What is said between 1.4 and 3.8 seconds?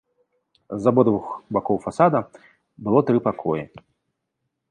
бакоў фасада было тры пакоі.